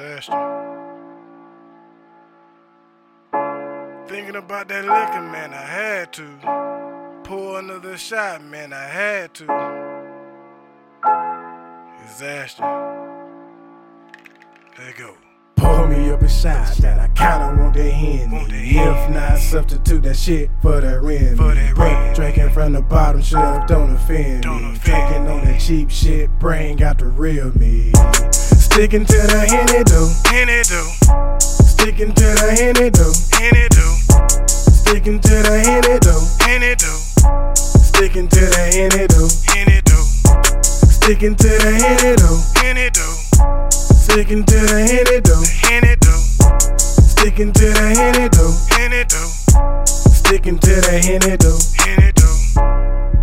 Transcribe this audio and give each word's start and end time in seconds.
Disaster. 0.00 0.32
Thinking 4.08 4.36
about 4.36 4.68
that 4.68 4.84
liquor, 4.84 5.20
man, 5.20 5.52
I 5.52 5.60
had 5.60 6.12
to. 6.14 7.20
Pour 7.22 7.58
another 7.58 7.98
shot, 7.98 8.42
man, 8.42 8.72
I 8.72 8.84
had 8.84 9.34
to. 9.34 9.44
Disaster. 12.02 12.62
There 14.78 14.88
you 14.88 14.94
go. 14.96 15.14
Pour 15.56 15.86
me 15.86 16.10
up 16.10 16.22
a 16.22 16.28
shot 16.30 16.74
that 16.78 16.98
I 16.98 17.08
kinda 17.08 17.62
want 17.62 17.74
that 17.74 17.82
that 17.82 18.52
If 18.54 19.10
not, 19.10 19.38
substitute 19.38 20.02
that 20.04 20.16
shit 20.16 20.50
for 20.62 20.80
that 20.80 21.02
Rennie. 21.02 21.36
For 21.36 21.54
that 21.54 21.74
But 21.76 22.14
Drinking 22.14 22.50
from 22.50 22.72
the 22.72 22.80
bottom 22.80 23.20
shelf 23.20 23.66
don't 23.66 23.94
offend 23.94 24.44
Don't 24.44 24.72
me. 24.72 24.78
Drinking 24.82 25.28
on 25.28 25.44
that 25.44 25.60
cheap 25.60 25.90
shit, 25.90 26.30
bring 26.38 26.82
out 26.82 26.96
the 26.96 27.06
real 27.06 27.52
me. 27.58 27.92
Sticking 28.70 29.04
to 29.04 29.12
the 29.12 29.40
Henny 29.50 29.82
though. 29.82 30.08
Henny 30.30 30.62
do, 30.62 30.80
Sticking 31.42 32.14
to 32.14 32.26
the 32.38 32.54
Henny 32.54 32.88
though. 32.88 33.12
Henny 33.36 33.68
do, 33.68 33.82
Sticking 34.48 35.20
to 35.20 35.34
the 35.42 35.58
Henny 35.58 35.98
though. 36.00 36.22
Henny 36.46 36.74
do, 36.78 36.88
Sticking 37.58 38.28
to 38.28 38.40
the 38.40 38.62
Henny 38.70 39.06
though. 39.10 39.28
Henny 39.52 39.82
do, 39.84 39.98
Sticking 40.88 41.34
to 41.34 41.48
the 41.48 41.70
Henny 41.82 42.14
though. 42.14 42.40
Henny 42.62 42.88
do, 42.94 43.04
Sticking 43.70 44.44
to 44.44 44.54
the 44.54 44.80
Henny 44.86 45.20
though. 45.20 45.44
Henny 45.66 45.96
do, 46.00 46.14
Sticking 46.80 47.52
to 47.52 47.66
the 47.74 47.86
Henny 47.98 48.28
though. 48.30 48.54
Henny 48.70 49.04
do, 49.04 49.22
Sticking 49.84 50.58
to 50.58 50.74
the 50.80 50.96
Henny 51.04 51.36
though. 51.36 51.58
Henny 51.76 52.12
do. 52.14 52.28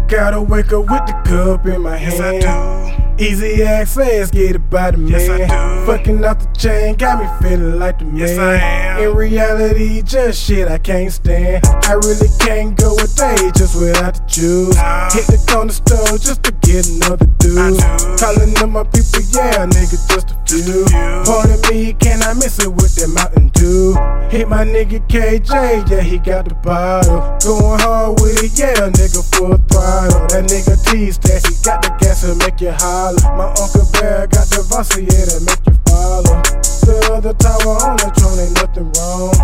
Gotta 0.08 0.42
wake 0.42 0.72
up 0.74 0.86
with 0.92 1.08
the 1.08 1.16
cup 1.26 1.66
in 1.66 1.82
my 1.82 1.98
hand. 1.98 2.14
Yes. 2.14 2.46
I 2.46 2.92
do. 2.92 2.97
Easy 3.20 3.64
access, 3.64 4.30
get 4.30 4.56
it 4.56 4.70
by 4.70 4.92
the 4.92 4.98
man. 4.98 5.10
Yes, 5.10 5.30
I 5.30 5.38
do. 5.40 5.86
Fucking 5.88 6.24
off 6.24 6.38
the 6.38 6.60
chain, 6.60 6.96
got 6.96 7.18
me 7.18 7.50
feeling 7.50 7.80
like 7.80 7.98
the 7.98 8.06
man. 8.06 8.40
I 8.40 8.56
am. 8.56 9.02
In 9.02 9.16
reality, 9.16 10.04
just 10.04 10.44
shit 10.46 10.68
I 10.68 10.78
can't 10.78 11.12
stand. 11.12 11.66
I 11.66 11.94
really 11.94 12.30
can't 12.40 12.78
go 12.78 12.94
a 12.94 13.08
day 13.18 13.50
just 13.56 13.74
without 13.80 14.14
the 14.14 14.24
juice. 14.28 14.76
Nah. 14.76 15.10
Hit 15.10 15.26
the 15.26 15.44
corner 15.50 15.72
store 15.72 16.18
just 16.20 16.44
to 16.44 16.52
get 16.62 16.88
another 16.90 17.26
dude. 17.40 17.82
Calling 18.20 18.54
them 18.54 18.72
my 18.74 18.84
people, 18.84 19.26
yeah, 19.34 19.66
nigga, 19.66 19.98
just 20.14 20.30
a 20.30 20.38
few. 20.46 20.62
Just 20.62 20.70
a 20.70 20.88
few. 20.88 21.24
Pardon 21.26 21.60
me, 21.72 21.94
can 21.94 22.22
I 22.22 22.34
miss 22.36 22.60
it 22.60 22.70
with 22.70 22.94
that 23.02 23.10
Mountain 23.10 23.50
Dew? 23.50 23.98
Hit 24.30 24.48
my 24.48 24.64
nigga 24.64 25.02
KJ, 25.10 25.90
yeah, 25.90 26.02
he 26.02 26.20
got 26.20 26.50
the 26.50 26.54
bottle. 26.54 27.18
Going 27.42 27.80
hard 27.80 28.22
with 28.22 28.44
it, 28.44 28.54
yeah, 28.60 28.90
nigga, 28.94 29.26
full 29.34 29.58
throttle. 29.74 30.17
Nigga 30.48 30.80
tease 30.90 31.18
that 31.28 31.46
he 31.46 31.54
got 31.64 31.82
the 31.84 31.92
gas 32.00 32.22
to 32.22 32.34
make 32.36 32.62
you 32.62 32.72
holler. 32.72 33.20
My 33.36 33.52
Uncle 33.60 33.86
Bear 33.94 34.28
got 34.28 34.48
the 34.48 34.64
Vossy, 34.72 35.04
yeah, 35.04 35.28
to 35.28 35.44
make 35.44 35.60
you 35.68 35.76
follow. 35.86 36.42
The 36.88 36.96
other 37.14 37.34
tower 37.36 37.76
on 37.84 37.98
the 38.00 38.08
throne, 38.16 38.40
ain't 38.40 38.56
nothing 38.56 38.88
wrong. 38.96 39.37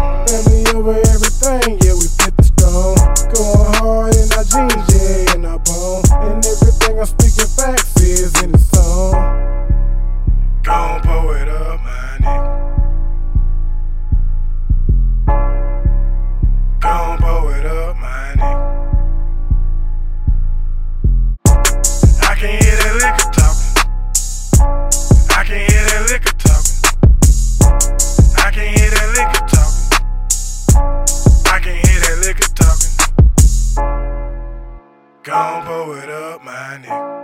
Gon' 35.34 35.66
pour 35.66 35.98
it 35.98 36.10
up, 36.10 36.44
my 36.44 36.78
nigga. 36.84 37.24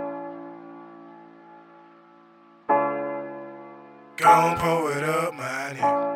Gon' 4.16 4.58
pour 4.58 4.90
it 4.90 5.04
up, 5.04 5.32
my 5.34 5.74
nigga. 5.76 6.09